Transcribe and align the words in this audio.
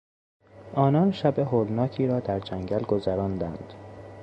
آنان 0.73 1.11
شب 1.11 1.39
هولناکی 1.39 2.07
را 2.07 2.19
در 2.19 2.39
جنگل 2.39 2.83
گذراندند. 2.83 3.73